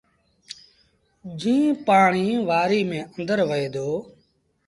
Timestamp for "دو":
3.75-3.87